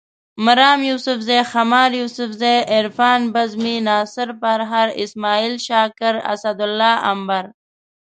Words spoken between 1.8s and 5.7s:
یوسفزے، عرفان بزمي، ناصر پرهر، اسماعیل